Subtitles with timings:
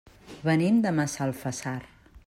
[0.47, 1.79] Venim de Massalfassar.